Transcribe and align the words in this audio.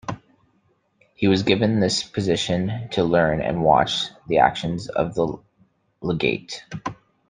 He 1.13 1.27
was 1.27 1.43
given 1.43 1.79
this 1.79 2.01
position 2.01 2.89
to 2.93 3.03
learn 3.03 3.39
and 3.39 3.61
watch 3.63 4.05
the 4.27 4.39
actions 4.39 4.89
of 4.89 5.13
the 5.13 5.37
legate. 6.01 6.63